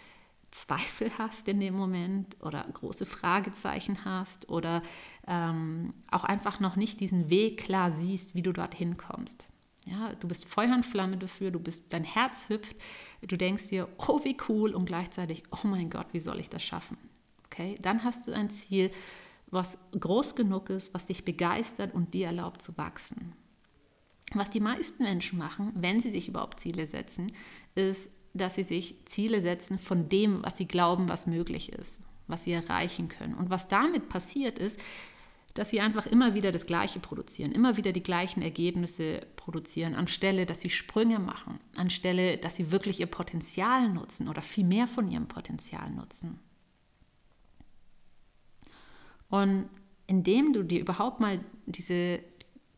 Zweifel 0.51 1.11
hast 1.19 1.49
in 1.49 1.61
dem 1.61 1.75
Moment 1.75 2.37
oder 2.41 2.65
große 2.65 3.05
Fragezeichen 3.05 4.05
hast 4.05 4.49
oder 4.49 4.83
ähm, 5.27 5.93
auch 6.11 6.25
einfach 6.25 6.61
noch 6.61 6.77
nicht 6.77 7.01
diesen 7.01 7.29
Weg 7.29 7.59
klar 7.59 7.93
siehst, 7.93 8.35
wie 8.35 8.43
du 8.43 8.53
dorthin 8.53 8.97
kommst. 8.97 9.49
Ja, 9.87 10.15
du 10.15 10.27
bist 10.27 10.47
Feuer 10.47 10.75
und 10.75 10.87
Flamme 10.87 11.17
dafür, 11.17 11.51
du 11.51 11.61
bist, 11.61 11.93
dein 11.93 12.05
Herz 12.05 12.49
hüpft, 12.49 12.77
du 13.23 13.37
denkst 13.37 13.69
dir, 13.69 13.89
oh 13.99 14.25
wie 14.25 14.37
cool 14.49 14.75
und 14.75 14.87
gleichzeitig, 14.87 15.45
oh 15.51 15.67
mein 15.69 15.91
Gott, 15.91 16.07
wie 16.13 16.21
soll 16.21 16.41
ich 16.41 16.49
das 16.49 16.63
schaffen? 16.63 16.97
Okay, 17.47 17.77
dann 17.81 18.03
hast 18.03 18.27
du 18.27 18.33
ein 18.33 18.51
Ziel, 18.51 18.91
was 19.49 19.91
groß 19.93 20.35
genug 20.35 20.71
ist, 20.71 20.93
was 20.95 21.07
dich 21.07 21.25
begeistert 21.25 21.95
und 21.95 22.15
dir 22.15 22.27
erlaubt 22.27 22.63
zu 22.63 22.77
wachsen. 22.77 23.35
Was 24.35 24.51
die 24.51 24.61
meisten 24.61 25.05
Menschen 25.05 25.39
machen, 25.39 25.73
wenn 25.77 26.01
sie 26.01 26.11
sich 26.11 26.29
überhaupt 26.29 26.61
Ziele 26.61 26.87
setzen, 26.87 27.33
ist, 27.75 28.11
dass 28.35 28.57
sie 28.57 28.65
sich 28.65 29.07
Ziele 29.07 29.41
setzen 29.41 29.79
von 29.79 30.09
dem, 30.09 30.43
was 30.43 30.57
sie 30.57 30.67
glauben, 30.67 31.09
was 31.09 31.27
möglich 31.27 31.73
ist, 31.73 32.01
was 32.27 32.45
sie 32.45 32.53
erreichen 32.53 33.09
können. 33.09 33.35
Und 33.35 33.51
was 33.51 33.69
damit 33.69 34.09
passiert 34.09 34.59
ist, 34.59 34.81
dass 35.55 35.71
sie 35.71 35.81
einfach 35.81 36.07
immer 36.07 36.35
wieder 36.35 36.53
das 36.53 36.67
Gleiche 36.67 36.99
produzieren, 36.99 37.53
immer 37.53 37.79
wieder 37.79 37.93
die 37.93 38.03
gleichen 38.03 38.43
Ergebnisse 38.43 39.27
produzieren, 39.37 39.95
anstelle, 39.95 40.45
dass 40.45 40.61
sie 40.61 40.69
Sprünge 40.69 41.19
machen, 41.19 41.59
anstelle, 41.77 42.37
dass 42.37 42.57
sie 42.57 42.71
wirklich 42.71 43.01
ihr 43.01 43.07
Potenzial 43.07 43.89
nutzen 43.89 44.29
oder 44.29 44.43
viel 44.43 44.65
mehr 44.65 44.87
von 44.87 45.11
ihrem 45.11 45.29
Potenzial 45.29 45.91
nutzen. 45.91 46.41
Und 49.29 49.69
indem 50.07 50.53
du 50.53 50.63
dir 50.63 50.81
überhaupt 50.81 51.21
mal 51.21 51.41
diese 51.67 52.21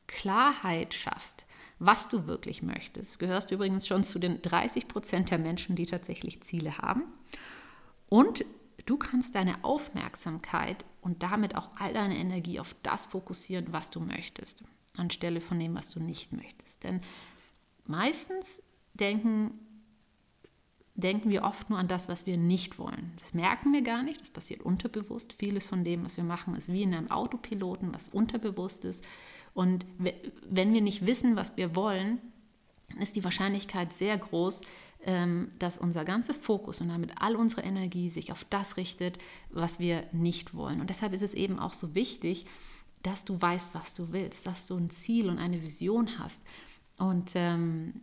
Klarheit 0.07 0.95
schaffst, 0.95 1.47
was 1.79 2.09
du 2.09 2.27
wirklich 2.27 2.63
möchtest, 2.63 3.19
gehörst 3.19 3.51
du 3.51 3.55
übrigens 3.55 3.87
schon 3.87 4.03
zu 4.03 4.19
den 4.19 4.43
30 4.43 4.89
Prozent 4.89 5.31
der 5.31 5.39
Menschen, 5.39 5.77
die 5.77 5.87
tatsächlich 5.87 6.41
Ziele 6.43 6.79
haben. 6.79 7.05
Und 8.09 8.45
Du 8.89 8.97
kannst 8.97 9.35
deine 9.35 9.63
Aufmerksamkeit 9.65 10.87
und 11.03 11.23
damit 11.23 11.57
auch 11.57 11.69
all 11.79 11.93
deine 11.93 12.17
Energie 12.17 12.59
auf 12.59 12.75
das 12.83 13.05
fokussieren, 13.05 13.67
was 13.71 13.91
du 13.91 14.01
möchtest, 14.01 14.65
anstelle 14.97 15.43
von 15.43 15.61
dem, 15.61 15.75
was 15.75 15.91
du 15.91 16.01
nicht 16.01 16.33
möchtest. 16.33 16.85
Denn 16.85 17.03
meistens 17.85 18.63
denken, 18.95 19.61
denken 20.99 21.31
wir 21.31 21.45
oft 21.45 21.71
nur 21.71 21.79
an 21.79 21.89
das, 21.89 22.09
was 22.09 22.27
wir 22.27 22.37
nicht 22.37 22.79
wollen. 22.79 23.13
Das 23.19 23.33
merken 23.33 23.73
wir 23.73 23.83
gar 23.83 24.03
nicht, 24.03 24.21
das 24.21 24.31
passiert 24.31 24.63
unterbewusst. 24.63 25.35
Vieles 25.39 25.65
von 25.65 25.85
dem, 25.85 26.05
was 26.05 26.17
wir 26.17 26.25
machen, 26.25 26.55
ist 26.55 26.71
wie 26.71 26.83
in 26.83 26.93
einem 26.93 27.11
Autopiloten, 27.11 27.95
was 27.95 28.09
unterbewusst 28.09 28.85
ist. 28.85 29.05
Und 29.55 29.87
wenn 29.99 30.75
wir 30.75 30.81
nicht 30.81 31.07
wissen, 31.07 31.37
was 31.37 31.57
wir 31.57 31.77
wollen, 31.77 32.19
ist 33.01 33.15
die 33.15 33.25
Wahrscheinlichkeit 33.25 33.93
sehr 33.93 34.19
groß, 34.19 34.63
ähm, 35.05 35.53
dass 35.61 35.79
unser 35.79 36.05
ganzer 36.05 36.35
Fokus 36.35 36.81
und 36.81 36.89
damit 36.89 37.13
all 37.21 37.37
unsere 37.37 37.63
Energie 37.63 38.11
sich 38.11 38.33
auf 38.33 38.45
das 38.45 38.77
richtet, 38.77 39.19
was 39.51 39.79
wir 39.79 40.05
nicht 40.13 40.55
wollen. 40.55 40.81
Und 40.81 40.91
deshalb 40.91 41.13
ist 41.13 41.23
es 41.23 41.35
eben 41.35 41.61
auch 41.61 41.75
so 41.75 41.95
wichtig, 41.95 42.47
dass 43.05 43.25
du 43.25 43.41
weißt, 43.41 43.75
was 43.75 43.95
du 43.95 44.11
willst, 44.11 44.47
dass 44.47 44.67
du 44.67 44.77
ein 44.77 44.91
Ziel 44.91 45.29
und 45.29 45.39
eine 45.39 45.63
Vision 45.63 46.19
hast. 46.19 46.43
Und 46.97 47.31
ähm, 47.37 48.01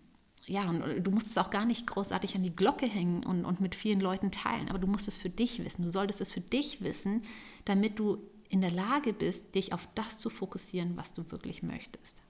ja, 0.48 0.70
und 0.70 1.04
du 1.04 1.12
musst 1.12 1.28
es 1.28 1.38
auch 1.38 1.50
gar 1.50 1.66
nicht 1.66 1.88
großartig 1.88 2.36
an 2.36 2.44
die 2.44 2.56
Glocke 2.56 2.86
hängen 2.86 3.26
und, 3.26 3.46
und 3.46 3.62
mit 3.62 3.74
vielen 3.74 4.00
Leuten 4.00 4.32
teilen, 4.32 4.70
aber 4.70 4.80
du 4.80 4.88
musst 4.88 5.08
es 5.08 5.16
für 5.16 5.30
dich 5.30 5.64
wissen. 5.64 5.84
Du 5.84 5.92
solltest 5.92 6.22
es 6.22 6.32
für 6.32 6.42
dich 6.42 6.82
wissen, 6.82 7.24
damit 7.66 7.98
du 7.98 8.20
in 8.50 8.62
der 8.62 8.72
Lage 8.72 9.12
bist, 9.12 9.56
dich 9.56 9.74
auf 9.74 9.88
das 9.96 10.20
zu 10.20 10.30
fokussieren, 10.30 10.96
was 10.98 11.14
du 11.14 11.32
wirklich 11.32 11.64
möchtest. 11.64 12.22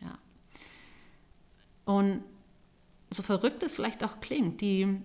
Ja. 0.00 0.18
Und 1.84 2.22
so 3.10 3.22
verrückt 3.22 3.62
es 3.64 3.74
vielleicht 3.74 4.04
auch 4.04 4.20
klingt, 4.20 4.60
die, 4.60 5.00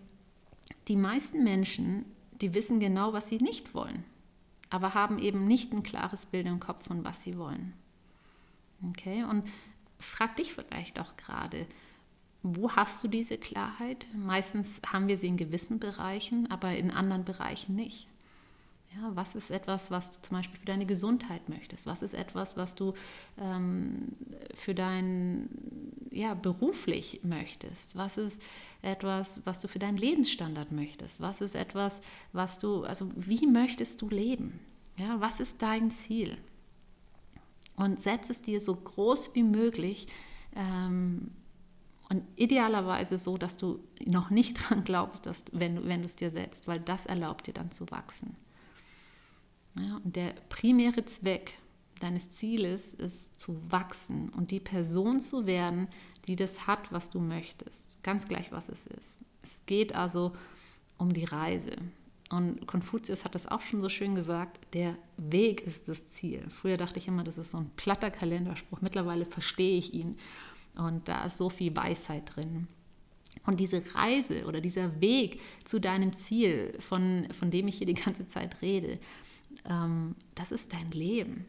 die 0.88 0.96
meisten 0.96 1.44
Menschen 1.44 2.06
die 2.44 2.54
wissen 2.54 2.82
genau, 2.82 3.14
was 3.14 3.30
sie 3.30 3.38
nicht 3.38 3.74
wollen, 3.74 4.04
aber 4.70 4.94
haben 4.94 5.18
eben 5.18 5.48
nicht 5.48 5.72
ein 5.72 5.82
klares 5.82 6.26
Bild 6.26 6.46
im 6.46 6.60
Kopf 6.60 6.88
von 6.88 7.06
was 7.06 7.24
sie 7.24 7.38
wollen. 7.38 7.74
Okay, 8.90 9.24
und 9.24 9.46
frag 10.04 10.36
dich 10.36 10.54
vielleicht 10.54 11.00
auch 11.00 11.18
gerade, 11.18 11.66
wo 12.44 12.72
hast 12.72 13.04
du 13.04 13.08
diese 13.08 13.38
Klarheit? 13.38 14.06
Meistens 14.14 14.82
haben 14.86 15.08
wir 15.08 15.18
sie 15.18 15.28
in 15.28 15.38
gewissen 15.38 15.80
Bereichen, 15.80 16.52
aber 16.52 16.76
in 16.76 16.92
anderen 16.92 17.24
Bereichen 17.24 17.76
nicht. 17.76 18.08
Ja, 18.96 19.16
was 19.16 19.34
ist 19.34 19.50
etwas, 19.50 19.90
was 19.90 20.12
du 20.12 20.22
zum 20.22 20.38
Beispiel 20.38 20.60
für 20.60 20.66
deine 20.66 20.86
Gesundheit 20.86 21.50
möchtest? 21.50 21.88
Was 21.88 22.04
ist 22.04 22.14
etwas, 22.14 22.58
was 22.58 22.76
du 22.76 22.94
ähm, 23.40 24.10
für 24.54 24.76
dein, 24.76 25.50
ja, 26.12 26.36
beruflich 26.36 27.22
möchtest? 27.24 27.96
Was 27.96 28.18
ist 28.18 28.40
etwas, 28.84 29.42
was 29.46 29.62
du 29.62 29.68
für 29.68 29.80
deinen 29.80 29.98
Lebensstandard 29.98 30.72
möchtest? 30.72 31.22
Was 31.22 31.42
ist 31.42 31.56
etwas, 31.56 32.02
was 32.34 32.60
du, 32.60 32.84
also 32.84 33.10
wie 33.16 33.48
möchtest 33.48 34.02
du 34.02 34.10
leben? 34.10 34.60
Ja, 34.98 35.20
was 35.20 35.40
ist 35.40 35.62
dein 35.62 35.90
Ziel? 35.90 36.38
Und 37.76 38.02
setz 38.02 38.30
es 38.30 38.42
dir 38.42 38.60
so 38.60 38.76
groß 38.76 39.34
wie 39.34 39.44
möglich 39.44 40.08
ähm, 40.56 41.32
und 42.10 42.24
idealerweise 42.36 43.18
so, 43.18 43.38
dass 43.38 43.58
du 43.58 43.80
noch 44.06 44.30
nicht 44.30 44.54
dran 44.70 44.84
glaubst, 44.84 45.26
dass, 45.26 45.46
wenn, 45.52 45.76
du, 45.76 45.88
wenn 45.88 46.02
du 46.02 46.06
es 46.06 46.16
dir 46.16 46.32
setzt, 46.32 46.68
weil 46.68 46.80
das 46.80 47.06
erlaubt 47.06 47.48
dir 47.48 47.54
dann 47.54 47.72
zu 47.72 47.90
wachsen. 47.90 48.36
Ja, 49.80 50.00
und 50.04 50.16
der 50.16 50.36
primäre 50.50 51.04
Zweck 51.06 51.58
deines 52.00 52.30
Zieles 52.32 52.94
ist 52.94 53.40
zu 53.40 53.60
wachsen 53.72 54.30
und 54.30 54.52
die 54.52 54.60
Person 54.60 55.20
zu 55.20 55.46
werden, 55.46 55.88
die 56.28 56.36
das 56.36 56.68
hat, 56.68 56.92
was 56.92 57.10
du 57.10 57.20
möchtest. 57.20 58.02
Ganz 58.04 58.28
gleich, 58.28 58.52
was 58.52 58.70
es 58.70 58.86
ist. 58.88 59.20
Es 59.42 59.62
geht 59.66 59.96
also 59.96 60.34
um 60.98 61.14
die 61.14 61.26
Reise. 61.26 61.76
Und 62.30 62.66
Konfuzius 62.66 63.26
hat 63.26 63.36
das 63.36 63.48
auch 63.48 63.62
schon 63.62 63.82
so 63.82 63.90
schön 63.90 64.16
gesagt, 64.16 64.74
der 64.74 64.96
Weg 65.18 65.62
ist 65.62 65.88
das 65.88 66.08
Ziel. 66.08 66.44
Früher 66.50 66.78
dachte 66.78 67.00
ich 67.00 67.08
immer, 67.08 67.24
das 67.24 67.38
ist 67.38 67.52
so 67.52 67.60
ein 67.60 67.70
platter 67.76 68.10
Kalenderspruch. 68.10 68.82
Mittlerweile 68.82 69.26
verstehe 69.26 69.78
ich 69.78 69.94
ihn. 69.94 70.18
Und 70.76 71.08
da 71.08 71.26
ist 71.26 71.38
so 71.38 71.50
viel 71.50 71.76
Weisheit 71.76 72.36
drin. 72.36 72.68
Und 73.46 73.60
diese 73.60 73.84
Reise 73.96 74.46
oder 74.46 74.62
dieser 74.62 75.02
Weg 75.02 75.42
zu 75.66 75.80
deinem 75.80 76.14
Ziel, 76.14 76.76
von, 76.80 77.28
von 77.38 77.52
dem 77.52 77.68
ich 77.68 77.78
hier 77.78 77.88
die 77.88 77.94
ganze 77.94 78.26
Zeit 78.26 78.62
rede, 78.62 79.00
ähm, 79.70 80.16
das 80.36 80.52
ist 80.52 80.74
dein 80.74 80.92
Leben. 80.92 81.46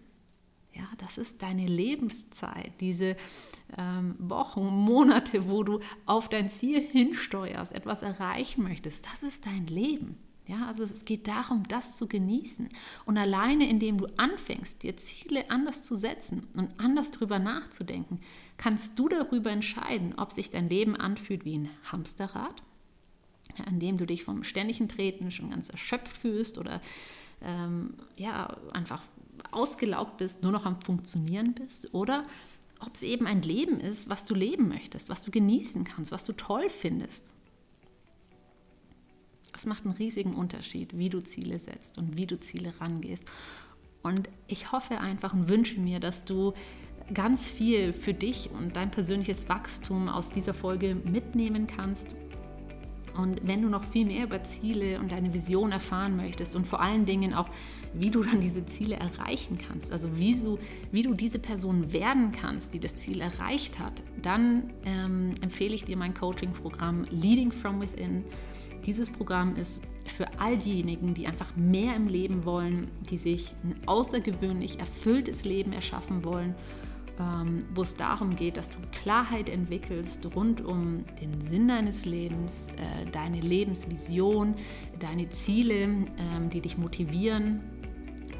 Ja, 0.72 0.88
das 0.98 1.18
ist 1.18 1.40
deine 1.40 1.66
Lebenszeit, 1.66 2.72
diese 2.80 3.16
ähm, 3.78 4.16
Wochen, 4.18 4.66
Monate, 4.66 5.48
wo 5.48 5.62
du 5.62 5.78
auf 6.04 6.28
dein 6.28 6.50
Ziel 6.50 6.80
hinsteuerst, 6.80 7.72
etwas 7.72 8.02
erreichen 8.02 8.64
möchtest. 8.64 9.06
Das 9.06 9.22
ist 9.22 9.46
dein 9.46 9.68
Leben. 9.68 10.18
Ja, 10.46 10.66
also 10.66 10.82
es 10.82 11.06
geht 11.06 11.26
darum, 11.26 11.66
das 11.68 11.96
zu 11.96 12.06
genießen. 12.06 12.68
Und 13.06 13.16
alleine 13.16 13.68
indem 13.68 13.96
du 13.96 14.06
anfängst, 14.18 14.82
dir 14.82 14.96
Ziele 14.96 15.50
anders 15.50 15.82
zu 15.82 15.94
setzen 15.96 16.46
und 16.54 16.70
anders 16.78 17.10
darüber 17.10 17.38
nachzudenken, 17.38 18.20
kannst 18.58 18.98
du 18.98 19.08
darüber 19.08 19.50
entscheiden, 19.50 20.14
ob 20.18 20.32
sich 20.32 20.50
dein 20.50 20.68
Leben 20.68 20.96
anfühlt 20.96 21.46
wie 21.46 21.56
ein 21.56 21.70
Hamsterrad, 21.90 22.62
an 23.64 23.80
dem 23.80 23.96
du 23.96 24.06
dich 24.06 24.24
vom 24.24 24.44
ständigen 24.44 24.88
Treten 24.88 25.30
schon 25.30 25.50
ganz 25.50 25.70
erschöpft 25.70 26.16
fühlst 26.16 26.58
oder 26.58 26.82
ähm, 27.40 27.94
ja, 28.16 28.56
einfach 28.72 29.02
ausgelaugt 29.50 30.18
bist, 30.18 30.42
nur 30.42 30.52
noch 30.52 30.66
am 30.66 30.80
Funktionieren 30.80 31.54
bist 31.54 31.92
oder 31.94 32.24
ob 32.80 32.94
es 32.94 33.02
eben 33.02 33.26
ein 33.26 33.42
Leben 33.42 33.80
ist, 33.80 34.10
was 34.10 34.26
du 34.26 34.34
leben 34.34 34.68
möchtest, 34.68 35.08
was 35.08 35.24
du 35.24 35.30
genießen 35.30 35.84
kannst, 35.84 36.12
was 36.12 36.24
du 36.24 36.32
toll 36.32 36.68
findest. 36.68 37.24
Es 39.64 39.68
macht 39.68 39.86
einen 39.86 39.94
riesigen 39.94 40.34
Unterschied, 40.34 40.98
wie 40.98 41.08
du 41.08 41.22
Ziele 41.22 41.58
setzt 41.58 41.96
und 41.96 42.18
wie 42.18 42.26
du 42.26 42.38
Ziele 42.38 42.74
rangehst. 42.82 43.24
Und 44.02 44.28
ich 44.46 44.72
hoffe 44.72 45.00
einfach 45.00 45.32
und 45.32 45.48
wünsche 45.48 45.80
mir, 45.80 46.00
dass 46.00 46.26
du 46.26 46.52
ganz 47.14 47.50
viel 47.50 47.94
für 47.94 48.12
dich 48.12 48.50
und 48.50 48.76
dein 48.76 48.90
persönliches 48.90 49.48
Wachstum 49.48 50.10
aus 50.10 50.32
dieser 50.32 50.52
Folge 50.52 50.94
mitnehmen 50.94 51.66
kannst 51.66 52.14
und 53.16 53.46
wenn 53.46 53.62
du 53.62 53.68
noch 53.68 53.84
viel 53.84 54.04
mehr 54.06 54.24
über 54.24 54.42
Ziele 54.42 54.98
und 55.00 55.12
deine 55.12 55.32
Vision 55.32 55.72
erfahren 55.72 56.16
möchtest 56.16 56.56
und 56.56 56.66
vor 56.66 56.80
allen 56.80 57.04
Dingen 57.06 57.34
auch, 57.34 57.48
wie 57.92 58.10
du 58.10 58.22
dann 58.22 58.40
diese 58.40 58.66
Ziele 58.66 58.96
erreichen 58.96 59.58
kannst, 59.58 59.92
also 59.92 60.16
wie 60.16 60.34
du, 60.34 60.58
wie 60.90 61.02
du 61.02 61.14
diese 61.14 61.38
Person 61.38 61.92
werden 61.92 62.32
kannst, 62.32 62.74
die 62.74 62.80
das 62.80 62.96
Ziel 62.96 63.20
erreicht 63.20 63.78
hat, 63.78 64.02
dann 64.20 64.72
ähm, 64.84 65.34
empfehle 65.40 65.74
ich 65.74 65.84
dir 65.84 65.96
mein 65.96 66.14
Coaching-Programm 66.14 67.04
Leading 67.10 67.52
from 67.52 67.80
Within. 67.80 68.24
Dieses 68.84 69.08
Programm 69.08 69.56
ist 69.56 69.86
für 70.06 70.26
all 70.38 70.58
diejenigen, 70.58 71.14
die 71.14 71.26
einfach 71.26 71.56
mehr 71.56 71.96
im 71.96 72.08
Leben 72.08 72.44
wollen, 72.44 72.90
die 73.10 73.16
sich 73.16 73.54
ein 73.62 73.74
außergewöhnlich 73.86 74.78
erfülltes 74.80 75.44
Leben 75.44 75.72
erschaffen 75.72 76.24
wollen 76.24 76.54
wo 77.74 77.82
es 77.82 77.94
darum 77.94 78.34
geht, 78.34 78.56
dass 78.56 78.70
du 78.70 78.78
Klarheit 78.90 79.48
entwickelst 79.48 80.26
rund 80.34 80.60
um 80.60 81.04
den 81.20 81.40
Sinn 81.48 81.68
deines 81.68 82.04
Lebens, 82.04 82.66
äh, 82.76 83.08
deine 83.10 83.40
Lebensvision, 83.40 84.54
deine 84.98 85.30
Ziele, 85.30 85.82
ähm, 85.82 86.50
die 86.52 86.60
dich 86.60 86.76
motivieren 86.76 87.60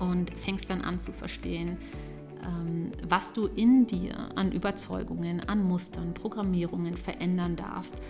und 0.01 0.31
fängst 0.31 0.71
dann 0.71 0.81
an 0.81 0.99
zu 0.99 1.13
verstehen, 1.13 1.77
ähm, 2.45 2.91
was 3.09 3.33
du 3.33 3.47
in 3.47 3.87
dir 3.87 4.37
an 4.37 4.51
Überzeugungen, 4.51 5.41
an 5.41 5.63
Mustern, 5.63 6.13
Programmierungen 6.15 6.97
verändern 6.97 7.57
darfst, 7.57 8.01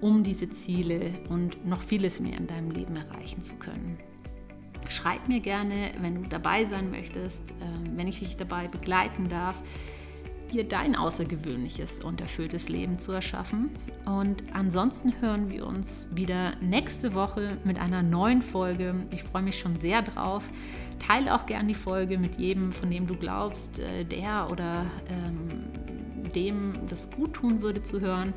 um 0.00 0.22
diese 0.22 0.48
Ziele 0.48 1.10
und 1.28 1.66
noch 1.66 1.82
vieles 1.82 2.20
mehr 2.20 2.38
in 2.38 2.46
deinem 2.46 2.70
Leben 2.70 2.96
erreichen 2.96 3.42
zu 3.42 3.52
können. 3.56 3.98
Schreib 4.88 5.28
mir 5.28 5.40
gerne, 5.40 5.92
wenn 6.00 6.22
du 6.22 6.28
dabei 6.28 6.64
sein 6.64 6.90
möchtest, 6.90 7.42
äh, 7.50 7.54
wenn 7.96 8.08
ich 8.08 8.20
dich 8.20 8.36
dabei 8.36 8.68
begleiten 8.68 9.28
darf, 9.28 9.62
dir 10.52 10.64
dein 10.64 10.94
außergewöhnliches 10.94 12.02
und 12.02 12.20
erfülltes 12.20 12.68
Leben 12.68 12.98
zu 12.98 13.12
erschaffen. 13.12 13.70
Und 14.04 14.42
ansonsten 14.52 15.12
hören 15.20 15.50
wir 15.50 15.66
uns 15.66 16.10
wieder 16.14 16.56
nächste 16.60 17.14
Woche 17.14 17.58
mit 17.64 17.78
einer 17.78 18.02
neuen 18.02 18.42
Folge. 18.42 19.06
Ich 19.12 19.24
freue 19.24 19.42
mich 19.42 19.58
schon 19.58 19.76
sehr 19.76 20.02
drauf. 20.02 20.48
Teile 21.04 21.34
auch 21.34 21.46
gerne 21.46 21.68
die 21.68 21.74
Folge 21.74 22.18
mit 22.18 22.38
jedem, 22.38 22.72
von 22.72 22.90
dem 22.90 23.06
du 23.06 23.16
glaubst, 23.16 23.80
äh, 23.80 24.04
der 24.04 24.48
oder 24.50 24.86
ähm, 25.08 25.64
dem 26.34 26.86
das 26.88 27.10
gut 27.10 27.34
tun 27.34 27.62
würde 27.62 27.82
zu 27.82 28.00
hören. 28.00 28.32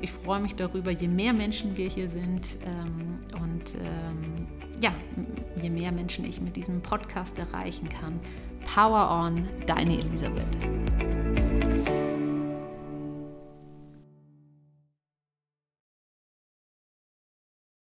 Ich 0.00 0.12
freue 0.12 0.40
mich 0.40 0.54
darüber, 0.54 0.90
je 0.90 1.08
mehr 1.08 1.32
Menschen 1.32 1.76
wir 1.76 1.88
hier 1.88 2.08
sind 2.08 2.46
ähm, 2.64 3.18
und 3.40 3.74
ähm, 3.74 4.46
ja, 4.80 4.92
je 5.60 5.70
mehr 5.70 5.92
Menschen 5.92 6.24
ich 6.24 6.40
mit 6.40 6.56
diesem 6.56 6.80
Podcast 6.82 7.38
erreichen 7.38 7.88
kann. 7.88 8.20
Power 8.74 9.10
on, 9.10 9.48
deine 9.66 9.98
Elisabeth. 9.98 10.46